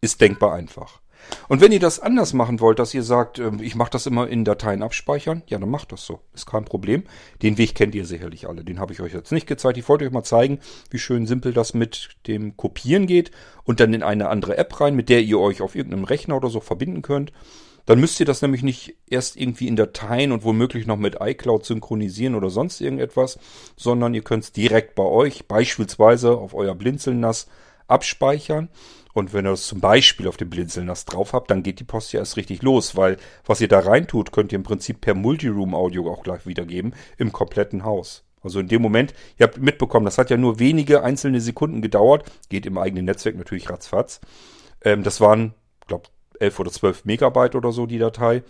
ist 0.00 0.20
denkbar 0.22 0.54
einfach. 0.54 1.00
Und 1.48 1.60
wenn 1.60 1.72
ihr 1.72 1.80
das 1.80 2.00
anders 2.00 2.32
machen 2.32 2.60
wollt, 2.60 2.78
dass 2.78 2.94
ihr 2.94 3.02
sagt, 3.02 3.38
ähm, 3.38 3.60
ich 3.60 3.74
mache 3.74 3.90
das 3.90 4.06
immer 4.06 4.28
in 4.28 4.44
Dateien 4.44 4.82
abspeichern, 4.82 5.42
ja, 5.46 5.58
dann 5.58 5.68
macht 5.68 5.92
das 5.92 6.06
so. 6.06 6.20
Ist 6.32 6.46
kein 6.46 6.64
Problem. 6.64 7.04
Den 7.42 7.58
Weg 7.58 7.74
kennt 7.74 7.94
ihr 7.94 8.06
sicherlich 8.06 8.48
alle. 8.48 8.64
Den 8.64 8.80
habe 8.80 8.94
ich 8.94 9.00
euch 9.02 9.12
jetzt 9.12 9.32
nicht 9.32 9.46
gezeigt. 9.46 9.76
Ich 9.76 9.88
wollte 9.88 10.06
euch 10.06 10.12
mal 10.12 10.22
zeigen, 10.22 10.60
wie 10.90 10.98
schön 10.98 11.26
simpel 11.26 11.52
das 11.52 11.74
mit 11.74 12.16
dem 12.26 12.56
Kopieren 12.56 13.06
geht 13.06 13.32
und 13.64 13.80
dann 13.80 13.92
in 13.92 14.02
eine 14.02 14.28
andere 14.28 14.56
App 14.56 14.80
rein, 14.80 14.94
mit 14.94 15.08
der 15.10 15.20
ihr 15.20 15.38
euch 15.38 15.60
auf 15.60 15.74
irgendeinem 15.74 16.04
Rechner 16.04 16.36
oder 16.36 16.48
so 16.48 16.60
verbinden 16.60 17.02
könnt. 17.02 17.32
Dann 17.86 18.00
müsst 18.00 18.18
ihr 18.20 18.26
das 18.26 18.42
nämlich 18.42 18.62
nicht 18.62 18.96
erst 19.08 19.36
irgendwie 19.36 19.68
in 19.68 19.76
Dateien 19.76 20.32
und 20.32 20.44
womöglich 20.44 20.86
noch 20.86 20.96
mit 20.96 21.18
iCloud 21.20 21.64
synchronisieren 21.64 22.34
oder 22.34 22.50
sonst 22.50 22.80
irgendetwas, 22.80 23.38
sondern 23.76 24.12
ihr 24.12 24.22
könnt 24.22 24.44
es 24.44 24.52
direkt 24.52 24.96
bei 24.96 25.04
euch, 25.04 25.46
beispielsweise 25.46 26.32
auf 26.32 26.52
euer 26.54 26.74
Blinzeln-NAS, 26.74 27.46
abspeichern. 27.86 28.68
Und 29.14 29.32
wenn 29.32 29.46
ihr 29.46 29.50
das 29.50 29.66
zum 29.66 29.80
Beispiel 29.80 30.28
auf 30.28 30.36
dem 30.36 30.50
Blinzeln-NAS 30.50 31.06
drauf 31.06 31.32
habt, 31.32 31.50
dann 31.50 31.62
geht 31.62 31.80
die 31.80 31.84
Post 31.84 32.12
ja 32.12 32.20
erst 32.20 32.36
richtig 32.36 32.62
los, 32.62 32.96
weil 32.96 33.16
was 33.46 33.60
ihr 33.60 33.68
da 33.68 33.78
reintut, 33.78 34.32
könnt 34.32 34.52
ihr 34.52 34.56
im 34.56 34.62
Prinzip 34.62 35.00
per 35.00 35.14
Multiroom-Audio 35.14 36.10
auch 36.10 36.22
gleich 36.22 36.44
wiedergeben 36.44 36.92
im 37.16 37.32
kompletten 37.32 37.84
Haus. 37.84 38.24
Also 38.42 38.60
in 38.60 38.68
dem 38.68 38.82
Moment, 38.82 39.14
ihr 39.38 39.46
habt 39.46 39.58
mitbekommen, 39.58 40.04
das 40.04 40.18
hat 40.18 40.30
ja 40.30 40.36
nur 40.36 40.58
wenige 40.58 41.02
einzelne 41.02 41.40
Sekunden 41.40 41.82
gedauert, 41.82 42.30
geht 42.48 42.66
im 42.66 42.78
eigenen 42.78 43.06
Netzwerk 43.06 43.36
natürlich 43.36 43.70
ratzfatz. 43.70 44.20
Ähm, 44.84 45.02
das 45.02 45.20
waren, 45.20 45.54
glaube 45.86 46.04
11 46.40 46.60
oder 46.60 46.70
12 46.70 47.04
Megabyte 47.04 47.54
oder 47.54 47.72
so 47.72 47.86
die 47.86 47.98
Datei. 47.98 48.42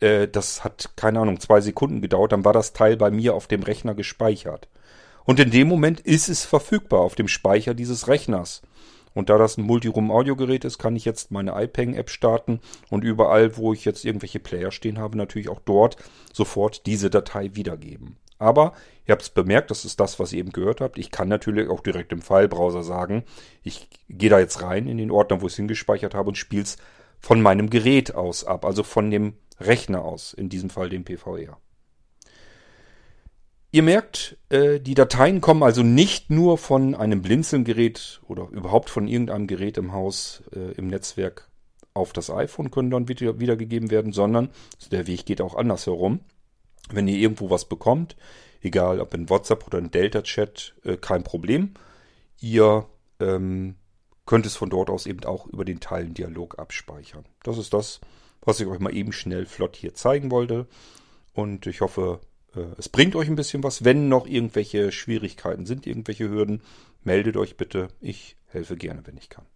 Äh, 0.00 0.28
das 0.28 0.64
hat, 0.64 0.90
keine 0.96 1.20
Ahnung, 1.20 1.40
zwei 1.40 1.60
Sekunden 1.60 2.00
gedauert, 2.00 2.32
dann 2.32 2.44
war 2.44 2.52
das 2.52 2.72
Teil 2.72 2.96
bei 2.96 3.10
mir 3.10 3.34
auf 3.34 3.46
dem 3.46 3.62
Rechner 3.62 3.94
gespeichert. 3.94 4.68
Und 5.24 5.38
in 5.38 5.50
dem 5.50 5.68
Moment 5.68 6.00
ist 6.00 6.28
es 6.28 6.44
verfügbar 6.44 7.00
auf 7.00 7.14
dem 7.14 7.28
Speicher 7.28 7.74
dieses 7.74 8.08
Rechners. 8.08 8.62
Und 9.12 9.28
da 9.28 9.38
das 9.38 9.58
ein 9.58 9.64
Multiroom-Audiogerät 9.64 10.64
ist, 10.64 10.78
kann 10.78 10.96
ich 10.96 11.04
jetzt 11.04 11.30
meine 11.30 11.60
iPeng-App 11.60 12.10
starten 12.10 12.60
und 12.90 13.04
überall, 13.04 13.56
wo 13.56 13.72
ich 13.72 13.84
jetzt 13.84 14.04
irgendwelche 14.04 14.38
Player 14.38 14.70
stehen 14.70 14.98
habe, 14.98 15.18
natürlich 15.18 15.48
auch 15.48 15.60
dort 15.64 15.96
sofort 16.32 16.86
diese 16.86 17.10
Datei 17.10 17.54
wiedergeben. 17.54 18.16
Aber 18.38 18.72
ihr 19.06 19.12
habt 19.12 19.22
es 19.22 19.30
bemerkt, 19.30 19.70
das 19.70 19.84
ist 19.84 20.00
das, 20.00 20.18
was 20.18 20.32
ihr 20.32 20.38
eben 20.38 20.52
gehört 20.52 20.80
habt. 20.80 20.96
Ich 20.96 21.10
kann 21.10 21.28
natürlich 21.28 21.68
auch 21.68 21.80
direkt 21.80 22.12
im 22.12 22.22
Filebrowser 22.22 22.82
sagen, 22.82 23.24
ich 23.62 23.88
gehe 24.08 24.30
da 24.30 24.38
jetzt 24.38 24.62
rein 24.62 24.86
in 24.86 24.96
den 24.96 25.10
Ordner, 25.10 25.42
wo 25.42 25.46
ich 25.46 25.52
es 25.52 25.56
hingespeichert 25.56 26.14
habe 26.14 26.28
und 26.28 26.36
spiele 26.36 26.62
es 26.62 26.78
von 27.20 27.40
meinem 27.42 27.70
Gerät 27.70 28.14
aus 28.14 28.44
ab, 28.44 28.64
also 28.64 28.82
von 28.82 29.10
dem 29.10 29.34
Rechner 29.60 30.04
aus, 30.04 30.32
in 30.32 30.48
diesem 30.48 30.70
Fall 30.70 30.88
dem 30.88 31.04
PVR. 31.04 31.58
Ihr 33.72 33.82
merkt, 33.84 34.36
äh, 34.48 34.80
die 34.80 34.94
Dateien 34.94 35.40
kommen 35.40 35.62
also 35.62 35.84
nicht 35.84 36.28
nur 36.30 36.58
von 36.58 36.96
einem 36.96 37.22
Blinzeln-Gerät 37.22 38.20
oder 38.26 38.48
überhaupt 38.50 38.90
von 38.90 39.06
irgendeinem 39.06 39.46
Gerät 39.46 39.78
im 39.78 39.92
Haus, 39.92 40.42
äh, 40.54 40.72
im 40.72 40.88
Netzwerk 40.88 41.48
auf 41.94 42.12
das 42.12 42.30
iPhone 42.30 42.70
können 42.70 42.90
dann 42.90 43.08
wieder, 43.08 43.38
wiedergegeben 43.38 43.90
werden, 43.90 44.12
sondern 44.12 44.50
der 44.90 45.06
Weg 45.06 45.26
geht 45.26 45.40
auch 45.40 45.54
andersherum. 45.54 46.20
Wenn 46.90 47.06
ihr 47.06 47.16
irgendwo 47.16 47.50
was 47.50 47.68
bekommt, 47.68 48.16
egal 48.60 49.00
ob 49.00 49.14
in 49.14 49.28
WhatsApp 49.28 49.66
oder 49.66 49.78
in 49.78 49.90
Delta-Chat, 49.90 50.74
äh, 50.84 50.96
kein 50.96 51.22
Problem. 51.22 51.74
Ihr 52.40 52.86
ähm, 53.20 53.76
könnt 54.30 54.46
es 54.46 54.54
von 54.54 54.70
dort 54.70 54.90
aus 54.90 55.06
eben 55.06 55.24
auch 55.24 55.48
über 55.48 55.64
den 55.64 55.80
Teilendialog 55.80 56.60
abspeichern. 56.60 57.24
Das 57.42 57.58
ist 57.58 57.74
das, 57.74 58.00
was 58.42 58.60
ich 58.60 58.68
euch 58.68 58.78
mal 58.78 58.94
eben 58.94 59.12
schnell 59.12 59.44
flott 59.44 59.74
hier 59.74 59.92
zeigen 59.92 60.30
wollte. 60.30 60.68
Und 61.32 61.66
ich 61.66 61.80
hoffe, 61.80 62.20
äh, 62.54 62.60
es 62.78 62.88
bringt 62.88 63.16
euch 63.16 63.26
ein 63.26 63.34
bisschen 63.34 63.64
was. 63.64 63.84
Wenn 63.84 64.08
noch 64.08 64.28
irgendwelche 64.28 64.92
Schwierigkeiten 64.92 65.66
sind, 65.66 65.84
irgendwelche 65.84 66.28
Hürden, 66.28 66.62
meldet 67.02 67.36
euch 67.36 67.56
bitte. 67.56 67.88
Ich 68.00 68.36
helfe 68.46 68.76
gerne, 68.76 69.04
wenn 69.04 69.16
ich 69.16 69.30
kann. 69.30 69.46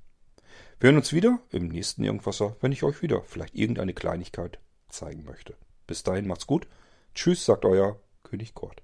Wir 0.81 0.89
hören 0.89 0.97
uns 0.97 1.13
wieder 1.13 1.39
im 1.53 1.69
nächsten 1.69 2.03
Irgendwasser, 2.03 2.57
wenn 2.61 2.73
ich 2.73 2.83
euch 2.83 3.01
wieder 3.01 3.23
vielleicht 3.23 3.55
irgendeine 3.55 3.95
Kleinigkeit 3.95 4.59
zeigen 4.89 5.25
möchte. 5.25 5.55
Bis 5.87 6.03
dahin 6.03 6.27
macht's 6.27 6.49
gut. 6.49 6.67
Tschüss, 7.15 7.45
sagt 7.45 7.65
euer 7.65 8.01
König 8.25 8.55
Kurt. 8.55 8.84